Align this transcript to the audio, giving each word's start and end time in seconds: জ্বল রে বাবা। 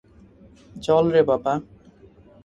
জ্বল 0.75 1.05
রে 1.13 1.21
বাবা। 1.29 1.53